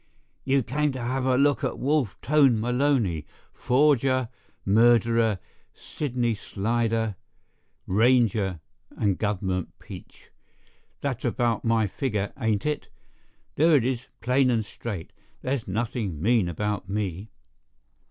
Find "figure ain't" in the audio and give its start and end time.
11.85-12.65